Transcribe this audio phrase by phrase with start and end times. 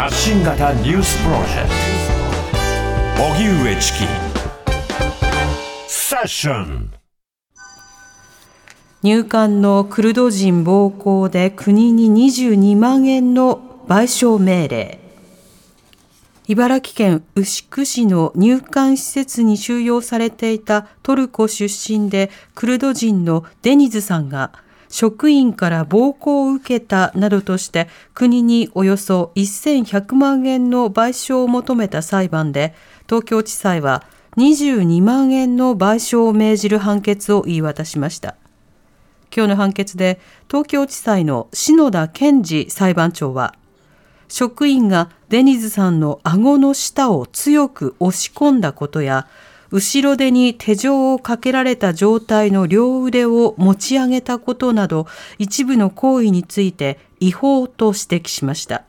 [0.00, 1.68] 発信型ニュースプロジェク
[3.18, 3.22] ト。
[3.22, 3.98] 荻上チキ。
[5.88, 6.90] セッション。
[9.02, 15.00] 入管のクルド人暴行で国に22万円の賠償命令。
[16.48, 24.52] 茨城県牛久市の入管施設に収容されていたトルコ出身でクルド人のデニズさんが
[24.90, 32.74] 職員から暴行を受けたなどとして国におよそ1100万円の賠償を求めた裁判で
[33.06, 34.04] 東京地裁は
[34.36, 38.36] 22万円の賠償を命じる判決を言い渡しました。
[39.34, 43.54] 今日の判決で東京地裁の篠田健二裁判長は
[44.30, 49.26] 職員がデニズさんの顎の下を強く押し込んだことや、
[49.70, 55.06] 後ろ手に手錠をかけられた状態の両腕を持ち上げたことなど、
[55.38, 58.84] 一部の行為について違法と指摘しました。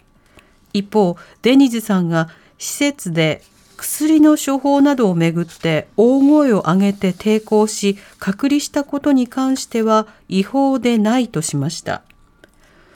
[0.73, 3.43] 一方、デニズさんが施設で
[3.77, 12.03] 薬の処方などをめぐって大声を上げて抵抗し隔離したことに関しては違法でないとしました。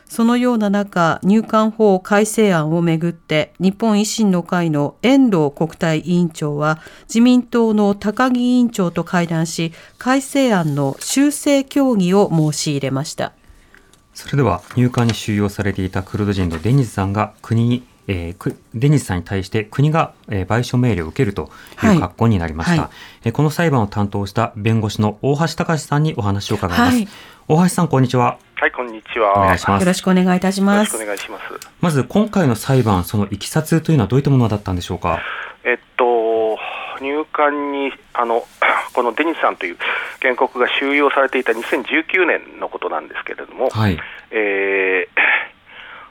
[0.07, 13.33] そのような中、入管法改正案をめぐって、日本維新の会の遠藤国対委員長は、自民党の高木委員長と会談し、改正案の修正協議を申し入れました。
[14.13, 21.49] それでは、入管に収容されていたクルド人のデニズさんが国にえー、デニスさんに対して国が、えー、賠償命令を受けると
[21.83, 22.89] いう格好になりました、はいはい、
[23.25, 27.07] えー、この裁判を担当した弁護士の大橋隆さんにお話を伺います、はい、
[27.47, 29.33] 大橋さんこんにちははいこんにちは。
[29.37, 29.81] お願いします。
[29.81, 30.95] よろしくお願いいたします。
[30.95, 31.43] よろしくお願いします。
[31.81, 35.19] まず今回の裁判そのいきさつというのはどういったものだったんでしょうか？
[35.65, 36.57] えっと
[37.01, 38.45] 入管にあの
[38.95, 39.77] このデニスさんという
[40.21, 43.99] 原告が収容されていた2019年のことなんですけれども、はい。
[44.31, 45.07] え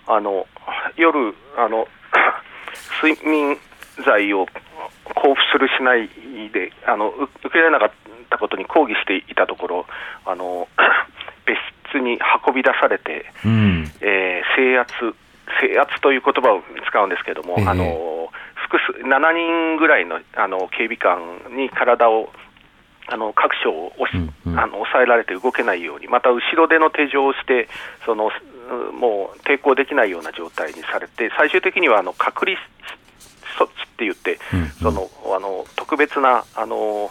[0.07, 0.47] ー、あの
[0.97, 1.89] 夜あの、
[3.03, 3.57] 睡眠
[4.05, 4.47] 剤を
[5.17, 6.09] 交付するしない
[6.53, 7.91] であの受けられなかっ
[8.29, 9.87] たことに抗議していたところ、
[10.27, 10.69] あの
[11.47, 11.57] 別
[11.95, 14.93] 室に運び出されて、うん、えー、制圧、
[15.61, 21.21] 制圧という言葉を使うんですけれども、えー、あの複数7人ぐらいのあの警備官
[21.57, 22.31] に体を
[23.07, 27.69] あの各所を押し、うんうん、あの抑えられて動けないように、また後ろでの手錠をして、
[28.07, 28.31] その
[28.93, 32.57] もう抵抗できないような状態にされて、最終的にはあの隔離
[33.59, 37.11] 措置って言って、うんうん、そのあの特別なあの、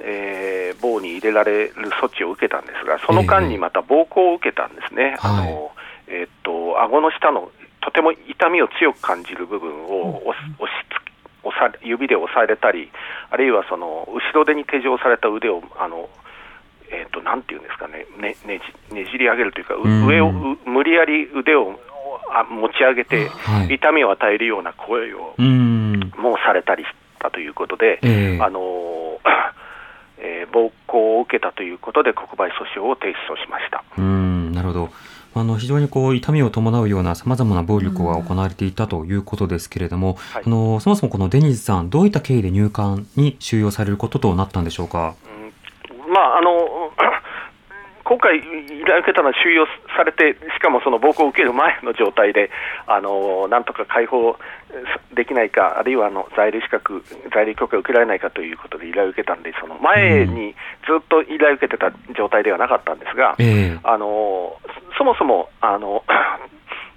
[0.00, 5.16] えー、棒に入れられる措置を受けたんですが、その間にまた暴行を受けたんですね。
[5.18, 5.72] えー、あの
[6.08, 10.86] えー、っと顎の下のとても痛みを強く感じる部分を押し押し
[11.44, 12.90] 押さ指で押されたり、
[13.30, 16.08] あるいはその後ろ手に手錠された腕をあの
[16.94, 18.60] えーと、なんていうんですかねねね
[18.90, 21.80] じねじり上げるというか、上を無理やり腕を
[22.50, 23.30] 持ち上げて、
[23.70, 28.60] 痛みを与えるような声をもうされたりしたということで、えー、あの
[30.24, 34.90] えー、暴行を受けたということで、国賠訴訟を提出をしましたうんなるほど。
[35.34, 45.14] あの非常にこう痛みを伴うようなさまざまな暴力が行われていたということですけれども、あのそもそもこのデニーズさん、どういった経緯で入管に収容されることとなったんでしょうか？
[46.12, 46.50] まあ、あの
[48.04, 48.42] 今回、依
[48.84, 52.50] 頼を受けたのは収容されて、しかもその暴行を受ける前の状態で、
[52.86, 54.36] あのなんとか解放
[55.14, 60.54] できないか、あるいはあの在留資格、在留許可を受けられないかということで依頼を受けたんで、その前に
[60.86, 63.36] ずっと依頼を受けてた状態ではなかったんですが、
[63.84, 64.58] あの
[64.98, 66.04] そもそもあの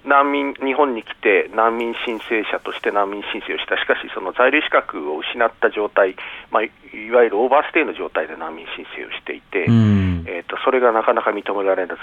[0.06, 6.14] 難民、日本に来て難民申請者として難民申請をした、しかしその在留資格を失った状態、
[6.52, 9.66] まあ、いわゆるオーバーステイの状態で難民申請をしていて、
[10.26, 11.94] えーと、それがなかなか認められず、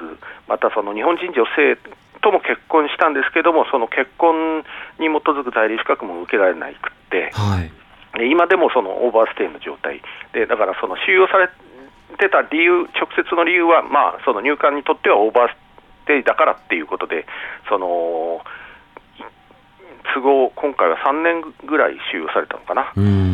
[0.47, 1.77] またその日本人女性
[2.21, 4.63] とも結婚したんですけども、その結婚
[4.99, 10.01] に基づく在留資格も受けられなくて、はい、今でもそのオーバーステイの状態。
[10.33, 11.49] で、だからその収容され
[12.17, 15.55] てた理由、直接の理由は、まあ、その入管にとってはオーバース
[16.07, 17.25] テイだからっていうことで、
[17.67, 18.41] その
[20.13, 22.91] 都合、今回は3年ぐらい収容されたのかな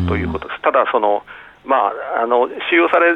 [0.08, 0.62] ということです。
[0.62, 1.22] ただその
[1.64, 3.12] まあ、あの収容され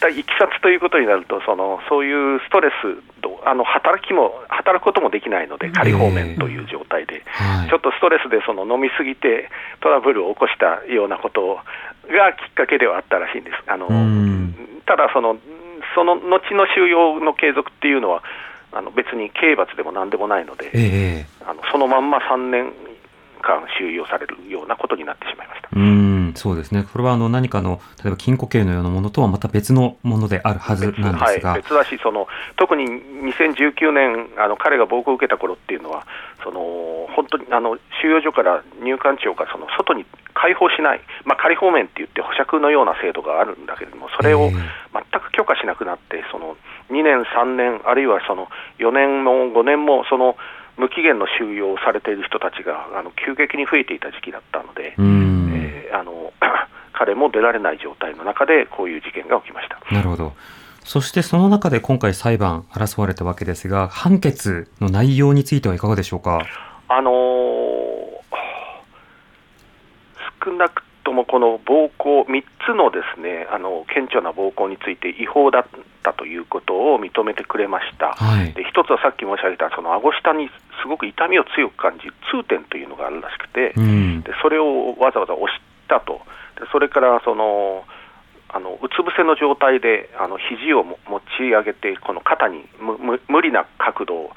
[0.00, 9.50] たいきさつということになると、そのそういうストレスあの働きも、働くこともできないので、仮放免という状態で、えーちょっとストレスでその飲みすぎて
[9.80, 11.56] トラブルを起こしたようなこと
[12.08, 13.56] がきっかけではあったらしいんです。
[13.66, 13.88] あの
[14.86, 15.36] ただその、
[15.94, 18.22] その後の収容の継続っていうのは、
[18.72, 22.72] あの別に刑罰でもなんでもないので、えー、あのそのまんま3年
[23.42, 25.68] 間収容されるようなことになってしまいました。
[26.30, 26.84] ん、そうですね。
[26.84, 32.26] これはあの何かの例えば金庫系のようなものとはまた別のものであるはずなんですが、はい、別だし、その
[32.56, 36.06] 特に2019年あの彼が暴行を受けた頃っていうのは、
[36.42, 44.60] その本当にあの収容所から入管庁がその外に開放しない、まあ、仮放免って言って保釈のような制度があるんだけれども、それを全
[45.20, 46.56] く許可しなくなって、その
[46.90, 48.48] 2年、3年、あるいはその
[48.78, 50.36] 4年も5年もその
[50.78, 55.02] 無期限の収容されている人たちがあの急激に増えていた時期だったので、えー、
[55.92, 56.32] あの
[56.92, 59.78] 彼も出られない状態の中で、こういう事件が起きました。
[59.94, 60.32] なるほど、
[60.82, 66.40] そしてその中で今回、裁判、争われたわけですが、判決の内容についてはいかがでしょうか？
[66.88, 67.14] あのー、
[70.44, 75.64] 少なくともこの暴行、3つのですねあの顕著な暴行について違法だっ
[76.02, 80.50] たということを認めてくれました、はい、で一つはさっき申し上げた、その顎下に
[80.82, 86.20] すごく痛みを強く感じる痛点というのがあるらしくて、うん、でそれをわざわざ押したと、
[86.60, 87.84] でそれからその
[88.48, 90.96] あのうつ伏せの状態であの肘を持
[91.36, 92.64] ち上げて、この肩に
[93.28, 94.30] 無理な角度を、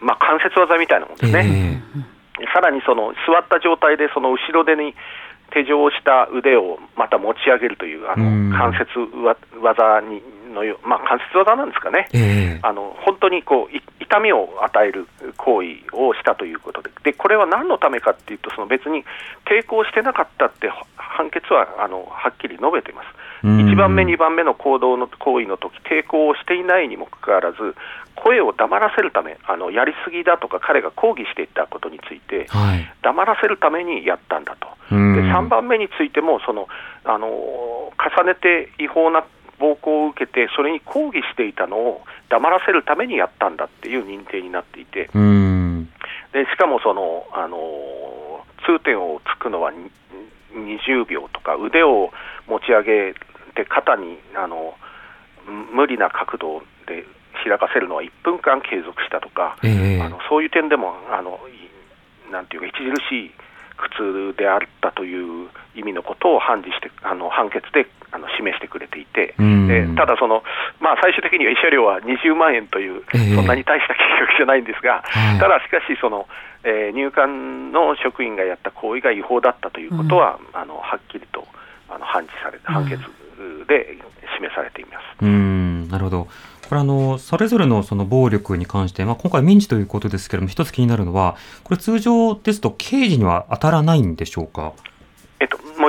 [0.00, 1.82] まあ、関節技みたいなもんですね。
[1.96, 2.20] えー
[2.54, 4.94] さらにその座った状態でその後ろ手に
[5.52, 8.86] 手錠した腕をまた持ち上げるというあの関節
[9.60, 15.06] 技にのよ、まあ、関節技なんですかね、えー、あの本当にこう痛みを与える
[15.36, 19.04] 行為をしたということで、でこれは何のためかっていうと、その別に
[19.46, 23.06] 抵抗してなかったって判決はあのはっきり述べています。
[23.42, 27.74] 1番目、2番目の行動の行為の時抵抗をしていないにもかかわらず、
[28.16, 36.68] 声を黙らせるため、あのやりすぎだとか、彼が抗議していったことについて、はい、黙らせるためにやったんだと、で3番目についてもその
[37.04, 39.24] あの、重ねて違法な
[39.60, 45.10] 暴行を受けて、それに抗議していたのを黙らせるためにやったんだっていう認定になっていて、
[46.32, 47.58] でしかもそのあの
[48.66, 49.72] 痛点をつくのは
[50.52, 52.10] 20秒とか、腕を
[52.48, 53.14] 持ち上げ
[53.54, 54.74] て、肩にあの
[55.72, 57.04] 無理な角度で
[57.44, 61.38] 開かせるのは1分間継続したとか、えー、あのそういう点でもあの
[62.30, 63.30] なんていうか著しい
[63.80, 70.42] 苦痛であったという意味のことを判事してあの判決であの示してくれていて、でただその、
[70.80, 75.04] まあ、最終的には慰謝料は20万円という、えー、そんなに大した金額じゃないんですが、
[75.38, 76.26] ただしかしその、
[76.64, 81.46] えー、入管の職員がやった行為が違法だったということは、うん、あのはっきりと
[81.88, 83.00] あの判事され判決
[83.66, 83.96] で
[84.36, 85.24] 示されています。
[85.24, 85.88] うん。
[85.88, 86.28] なるほど
[86.70, 94.72] これあの、それぞれのその暴力に関して、まあ、今回民事ということですけれども、一つ気になるのは、これ通常ですと刑事には当たらないんでしょうか？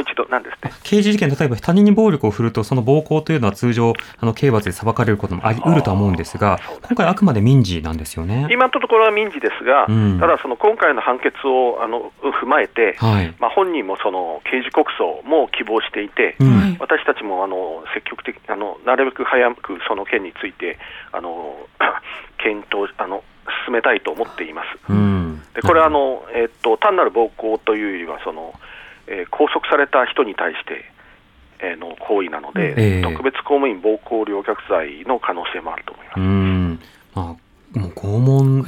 [0.01, 0.71] 一度、なんですね？
[0.83, 8.47] 刑事事件、例えば他人に暴力を振るうと、その暴行というのは通常、あの刑罰で裁かれることもあり得るとは思うんですが、今回、あくまで民事なんですよね。
[8.51, 20.77] 今のところは民事ですが、うん、ただ、その今回の判決をあの踏まえて、はい、まあ、本人もその刑事告訴も希望していて、うん、私たちもあの積極的あの、なるべく早くその件について、
[21.11, 21.55] あの
[22.37, 23.23] 検討あの
[23.65, 24.67] 進めたいと思っています。
[24.89, 28.53] うん、でこれはあの、えー、っと単なる暴行というよりはその
[29.11, 30.85] えー、拘束された人に対して、
[31.59, 36.19] えー、の行為なので、えー、特別公務員暴行陵虐罪の可能性もあると思います。
[36.19, 36.79] うん。
[37.13, 37.35] まあ
[37.79, 38.65] もう拷問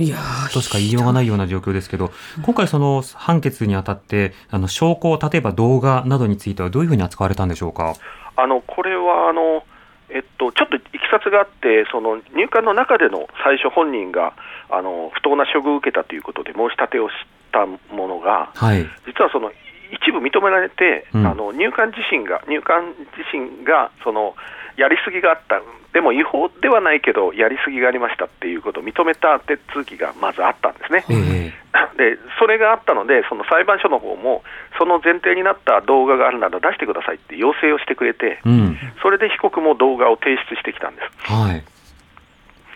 [0.54, 2.12] としか言いようがないような状況ですけど、
[2.46, 7.96] 今回、その判決にあたって、あの証拠、例えば動画などについては、どういうふうに扱われたんでしょうか？
[8.38, 9.66] あのこれはあの、
[10.10, 14.34] えっと、ちょっといきさつがあって、その入管の中での最初、本人が
[14.70, 17.14] あの不当な処遇を受けたということで申し立てをし
[17.52, 19.52] たものが、はい、実はその
[19.94, 24.36] 一部認められて、うん、あの入管自身が、入管自身がその
[24.76, 25.62] やりすぎがあった、
[25.94, 31.06] でも違法ではないけど、やりすぎがありましたっていうことを認めた手続きがまずあったんですね。
[31.10, 34.44] えー、 でそれがあったので、その裁判所の方も、
[34.80, 41.32] その前提になった動画があるなら出してくださいって要請をしてくれて、うん、それで被告も動画を提出してきたんです。
[41.32, 41.64] はい、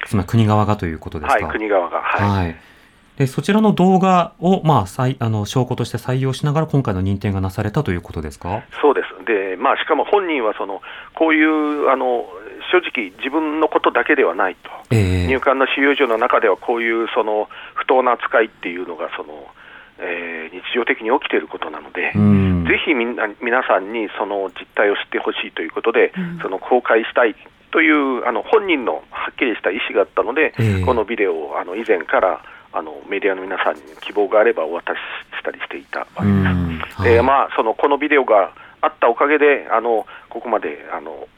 [0.05, 1.45] つまり国側がということですか？
[1.45, 2.55] はい、国側が、はい、はい
[3.17, 8.63] でそちらの動画を、まあ、再あの証拠として採用しながら、今回の認定がなされたということですか？
[8.81, 9.25] そうです。
[9.25, 10.81] で、まあ、しかも本人はその
[11.15, 12.25] こういうあの
[12.71, 19.47] 正直、自分のことだけではないと、えー、入管の収容所の中ではこういうその不当な扱いっていうのがその、
[19.99, 27.35] えー、日常的に起きていることなので、ぜひみんな皆さんにその実態を知ってほしいということで、その公開したい
[27.71, 32.43] というあの本人のはっきりした意思があったので、えー、このビデオをあの以前から
[32.73, 34.97] あのメディアの皆さんに希望があればお渡し
[35.39, 36.29] したりしていたわけで
[36.97, 37.03] す。
[37.03, 41.27] でまあ、そのこのビデオがあったおかげで、あのここまであの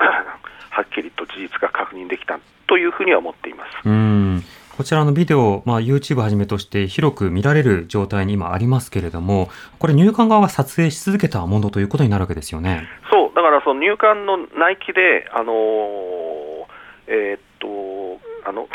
[0.70, 3.70] はっきりと事実が確認できたというふうには思っています。
[3.86, 4.44] うん
[4.80, 12.88] こちらのビデオ、まあ、YouTube はじめとして広く見られる状態に今ありますけれども、これ、入管側が撮影し続けたものということになるわけですよね。
[13.12, 16.66] そう、だからその入管の内規で、あのー、
[17.08, 17.68] えー、っと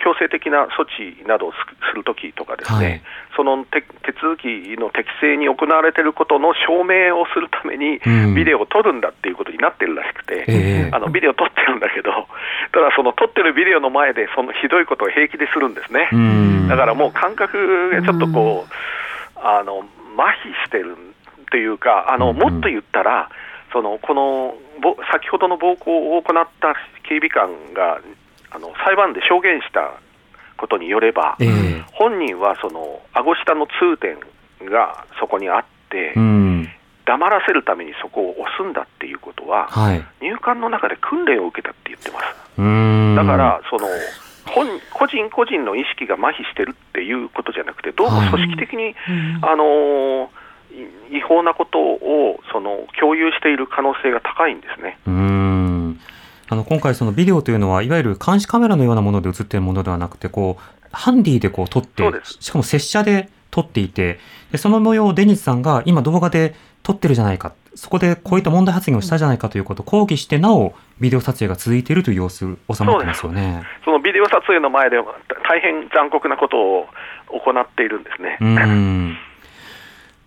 [0.04, 3.02] 強制的な措置などをするときとかですね、はい、
[3.34, 3.80] その手
[4.20, 4.44] 続き
[4.76, 7.98] の適正に行われていることの証明をするために、
[8.36, 12.12] ビデオを撮るんだっていうことになってるらしくて、うん、あのビデオ撮ってるんだけど、
[12.72, 16.10] ただその撮ってるビデオの前で、そのひどいことを平気でするんですね。
[16.12, 20.96] うん、だからもう感覚がちょっとこう、あの麻痺してる
[21.50, 23.30] というか、あのもっと言ったら、
[23.72, 24.54] そのこの
[25.10, 26.74] 先ほどの暴行を行った
[27.08, 28.00] 警備官が
[28.54, 29.98] あの裁判で証言した
[30.56, 34.16] ことによれば、えー、本人はその顎下の痛点
[34.70, 36.68] がそこにあって、うん、
[37.04, 42.24] 黙らせるためにそこを押すんだっていうことは、はい、入管の中で訓練を受けたって言ってます。
[43.16, 43.88] だからその
[44.46, 48.94] 本個人個人の意識が麻痺してるっていうことじゃなくて、どうも組織的に、はい、
[49.52, 54.98] あのー、違法なことをその共有している可能性が高いんですね。
[56.48, 62.02] あの今回、そのビデオというのは、いわゆる監視カメラのようなもので映っているものではなくて、こうハンディでこう撮って、
[62.40, 64.18] しかも拙者で撮っていて、
[64.52, 72.38] でその模様をデニスさんが今、動画で撮ってるじゃないか、そこでこういった問題発言をしたじゃないかということを抗議して、なお、ビデオ撮影が続いているという様子、
[72.72, 73.62] 収まってますよね。
[73.84, 74.96] そのビデオ撮影の前で、
[75.48, 76.86] 大変残酷なことを
[77.30, 78.38] 行っているんですね。
[78.40, 79.16] うん。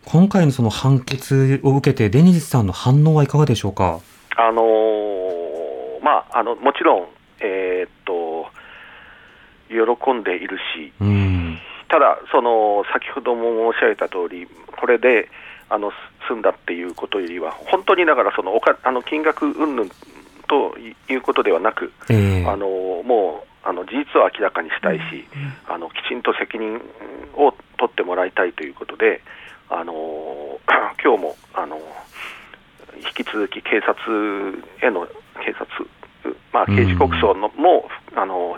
[0.03, 3.99] 今回のその判決を受けて、デニスさんの反応はいかがでしょうか？
[4.35, 5.16] あのー
[6.01, 7.07] まあ、あのもちろん、
[7.39, 8.49] えー、っと
[9.69, 14.47] 喜んでいるし、うん、ただその、先ほども申し上げた通り、
[14.79, 15.29] これで
[15.69, 15.91] あの
[16.27, 19.89] 済んだっていうことよりは、本当にだからそのおかあの金額云々
[20.47, 22.67] ということではなく、えー、あの
[23.03, 25.27] もうあの事実を明らかにしたいし、
[25.67, 26.81] うん、あのきちんと責任
[27.35, 29.21] を取ってもらいたいということで、
[29.69, 29.93] あの
[31.03, 31.77] 今日もあの
[32.97, 35.65] 引き続き警察への警察
[36.57, 38.57] まあ、刑事告訴のも、あの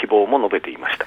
[0.00, 1.06] 希望も述べていました。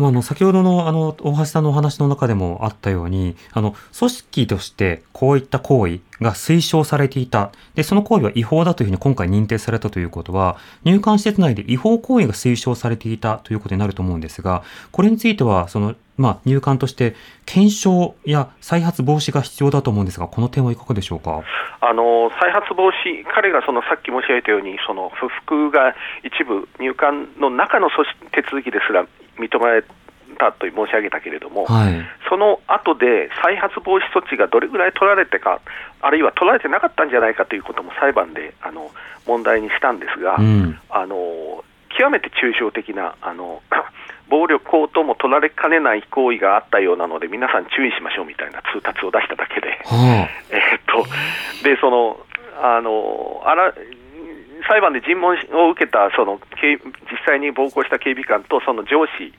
[0.00, 7.52] でもあの先ほどのあの大橋さんのお話の中でもあったようにあの組織としてこういった行為が推奨されていた。
[7.74, 17.14] でその行為は違法だというふうに今回認定されたということは入管施設内で違法行為が推奨されていたということになると思うんですがこれについてはその、まあ、入管として
[17.44, 21.42] 検証や再発防止が必要だと思うんですがこの点はいかがでしょうか？
[21.82, 27.88] あの再発防止、彼がそのさっき申し上げたようにその不服が一部入管の中の
[28.32, 29.06] 手続きですら
[29.40, 29.84] 認められ
[30.38, 35.60] たと申し上げたけれども、はい、その後で再発防止措置がどれぐらい取られてか、
[36.00, 38.90] あるいは取られてなかったんじゃないかということも裁判であの
[39.26, 41.64] 問題にしたんですが、うん、あの
[41.96, 43.62] 極めて抽象的なあの
[44.30, 51.04] 暴力行とも取られかねない行為があったようなので、皆さん注意しましょうみたいな通達を出しただけで、はあ、 えっと
[51.64, 52.20] でその
[52.62, 53.74] あのあら
[54.68, 56.80] 裁判で尋問を受けたその実
[57.26, 59.32] 際に暴行した警備官とその上司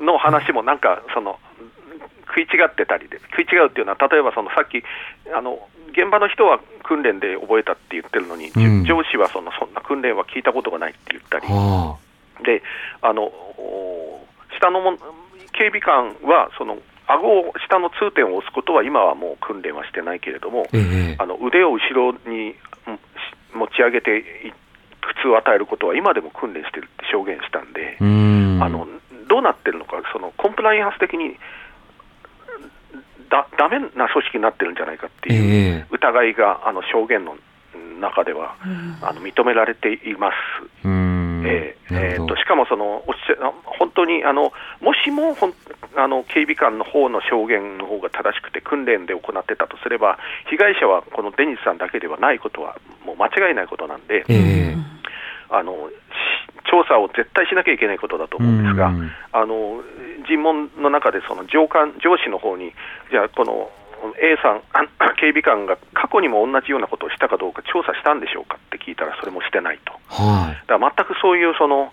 [0.00, 1.38] の話もなんかその
[2.28, 4.82] 食い違ってたりで食い違うっていうのは例えばそのさっき
[5.34, 5.58] あの
[5.90, 11.46] 現場の人は訓練で覚えたって言ってるのに、うん、上司はそのそんな訓練は聞いたことがないって言ったり、
[12.44, 12.62] で
[13.02, 13.32] あの
[14.56, 14.96] 下のも
[15.52, 22.54] 警備官はその顎を下の痛点を押すことは今はもう訓練はしてないけれども、ええ、あの腕を後ろに
[23.54, 24.24] 持ち上げて
[25.00, 28.62] 苦痛を与えることは今でも訓練してるって証言したんで、ん。
[28.62, 28.86] あの
[29.28, 31.36] どうなってるのか、そのコンプライアンス的に
[33.30, 37.36] だだめな組織になってるんじゃないかっていう疑いが、あの証言の
[38.00, 38.56] 中では、
[39.02, 40.30] あの認められていま
[40.82, 40.88] す。
[41.46, 45.54] えー、えー、としかもそのおっしゃ本当にあのもしもほん
[45.96, 50.18] あの警備官の方の証言の方が正しくて訓練で行ってたとすれば
[50.50, 55.90] 被害者はこのデニスさんだけではないことはもう間違いないことなんで、えー、あの
[56.70, 58.92] 調査を絶対しなきゃいけないことだと思うんですが、
[59.32, 59.82] あの
[60.28, 62.72] 尋問の中でその上官上司の方に
[63.10, 63.70] じゃあこの
[64.20, 64.62] A さん、
[65.18, 71.92] 警備官が過去にも同じようなことをしたかどうか調査したんでしょうか聞いたら、それもしてないと、はい、だから全くそういうその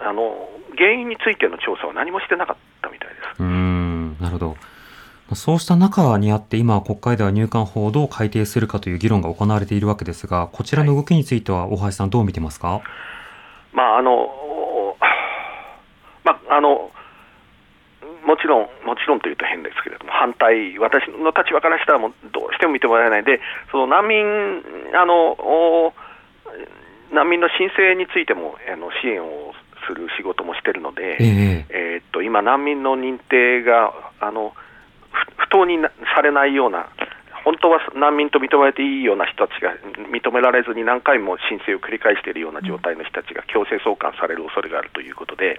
[0.00, 3.42] あの原因についての調査は何もしてなかったみたいです。
[3.42, 4.56] うんなるほど。
[5.34, 12.82] そうした中にあって、今、国会では入管法をどう改定するかという議論が行われているわけですが、こちらの動きについては、大橋さん、どう見てますか、
[13.72, 14.28] まああの
[16.24, 16.90] まあ、あの
[18.26, 23.24] もちろん、もちろんというと変ですけれども、反対、私の立場からしたらもうどうしても認められない。
[23.24, 24.24] で、その難民
[24.94, 25.92] あの
[27.12, 29.52] 難民の申請についてもあの支援を
[29.86, 34.54] する仕事もしてるので、えー、えー、っと今、難民の認定があの
[35.36, 35.78] 不当に
[36.14, 36.88] されないような
[37.44, 39.74] 本当は難民と認められていいような人たちが
[40.10, 45.58] 認められずに何回も申請を繰り返しているような状態の人たちが強制送還される恐れがあるということで、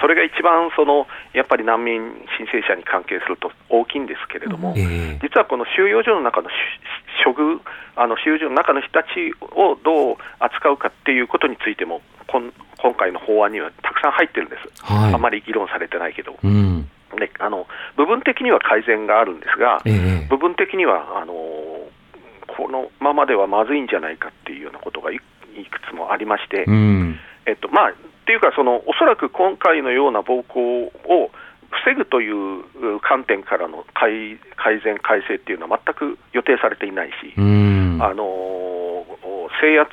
[0.00, 2.00] それが一番そのやっぱり難民
[2.36, 4.74] 申請者に関係すると大きいんですけれども、
[5.22, 6.50] 実はこの収容所の中の
[7.24, 7.60] 処遇、
[7.96, 12.52] あの収容所の中の人たちをどう扱うかっていうことについても、今
[12.94, 16.36] 回の法案にはたくさん入ってるんです、はい、あまり議論されてないけど。
[16.42, 16.80] うん。
[16.80, 16.86] ね、
[17.46, 21.32] あの部分的には改善があるんですが、えー、部分的にはあの
[22.56, 25.22] このままではまずいんじゃないかっていうようなことがいく
[25.88, 27.94] つもありまして、うん、えっとまあ、っ
[28.26, 31.30] ていうかその、おそらく今回のような暴行を
[31.84, 39.04] 防ぐという観点からの改改善、改正っていうのは全く予定されていないし、うん、あの
[39.60, 39.88] 制圧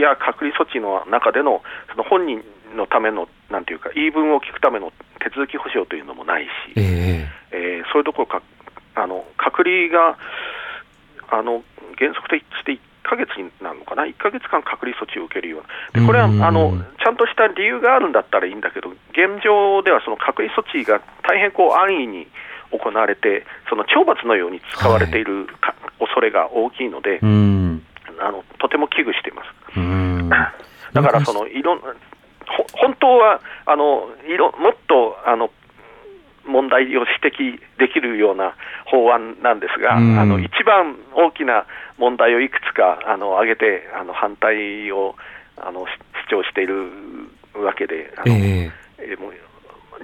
[0.00, 2.42] や隔離措置の中でのその本人
[2.74, 8.42] のための、なんていうか、言い分を聞くための手続き保障というのもないし、えー、えー、そういうところか、
[8.94, 10.18] あの隔離が
[11.30, 11.62] あの
[11.96, 15.62] 原則として1か月になるのかな、1か月間隔離措置を受けるよう
[15.96, 22.26] な、でこれはあのちゃんとした理由があるんだったらいいんだけど、現状ではその隔離措置が大変こう安易に
[22.72, 30.58] 行われて、その懲罰のように使われているか、はい、恐れが大きいので、あのとても危惧しています。
[30.92, 31.80] だからそのいろん
[32.74, 35.50] 本当はあのいろもっとあの
[36.46, 38.54] 問題を指摘できるような
[38.86, 41.66] 法案なんですが、あの一番大きな
[41.98, 45.14] 問題をいくつかあの挙げてあの反対を
[45.58, 45.84] あの
[46.30, 46.90] 主張している
[47.54, 49.32] わけで、あのえー、もう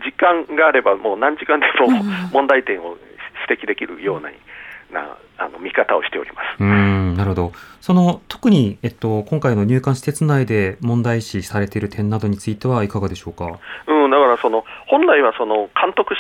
[0.05, 2.03] 時間があればもう何時間でも
[2.33, 2.99] 問題点を
[3.49, 4.31] 指摘できるような。
[4.93, 5.17] な
[5.65, 6.63] 見方をしております。
[6.63, 13.47] うんなるほど、その特に、えっと、今回の入管施設内で問題視されている点などについてはいかがでしょうか、
[13.87, 16.15] うん、だからその本来はその監督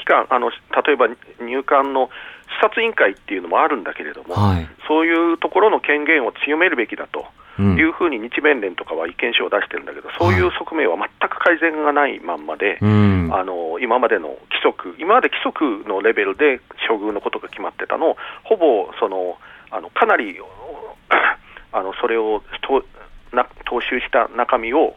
[0.00, 0.56] 機関あの、例
[0.94, 1.08] えば
[1.44, 2.08] 入管の
[2.48, 7.26] 視察委員会っていうのもあるんだけれども、はい、そういうところの権限を強めるべきだと。
[7.60, 19.38] いうふうに日弁連とかは意見書を出してるんだけど、そういう側面は全く改善がないまんまで、はい、あの今までの規則、今まで規則のレベルで処遇のことが決まってたのを、ほぼその
[19.70, 20.38] あのかなり
[21.72, 22.84] あのそれをと
[23.32, 24.96] な踏襲した中身を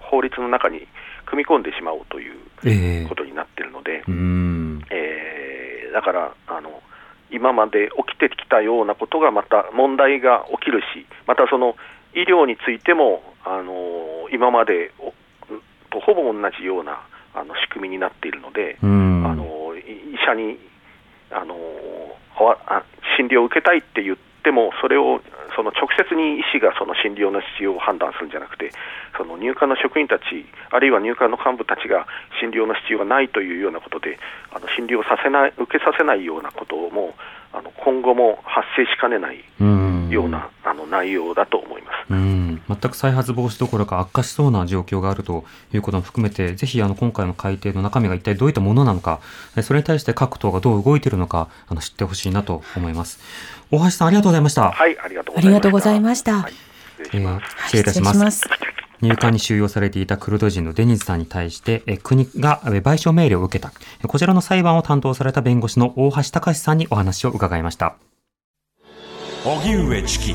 [0.00, 0.86] 法律の中に
[1.26, 6.82] 組み込んでしまおうということになっているので、えー、えー、だからあの
[7.30, 11.76] 今まで起きてきたようなことがまた問題が起きるし、またその
[12.14, 14.92] 医療についても、あの今まで
[15.90, 17.00] とほぼ同じような
[17.34, 20.58] あの仕組みになっているので、あの医者に
[21.30, 21.54] あの
[23.18, 25.20] 診療を受けたいって言っても、それを
[25.58, 28.70] その直接に医師がその診療の必要を判断するんじゃなくて、
[29.16, 32.06] その入管の職員たち、あるいは入管の幹部たちが
[32.40, 34.20] 診療の必要がないというようなことで、
[34.54, 37.14] あの診療させない、受けさせないようなことも、
[37.52, 39.42] あの今後も発生しかねない
[40.12, 42.47] ようなあの内容だと思います。
[42.68, 49.20] うん全く再発防止どころか悪化しそうな状況があるということも含めて、ぜひあの今回の改定の中身が一体どういったものなのか、
[49.62, 53.20] それに対して各党がどう動いているのか、あの知ってほしいなと思います。
[53.70, 54.70] 大橋さんありがとうございました。
[54.70, 55.34] はい、ありがとう
[55.72, 56.42] ございました。
[56.42, 56.52] はい、
[57.02, 57.44] 失礼します。
[57.44, 58.44] えー、失礼いたします。
[59.00, 63.72] 入管に収容されていたクルド人のデニズさんに対して、え国が賠償命令を受けた。
[64.06, 67.96] こちらの裁判を担当された弁護士の大橋隆さんにお話を伺いました。
[69.44, 70.34] 荻上チキ。